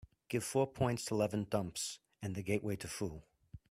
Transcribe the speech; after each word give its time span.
Give 0.29 0.43
four 0.43 0.65
points 0.65 1.05
to 1.05 1.13
Leven 1.15 1.45
Thumps 1.45 1.99
and 2.23 2.33
the 2.33 2.41
Gateway 2.41 2.75
to 2.77 2.87
Foo 2.87 3.21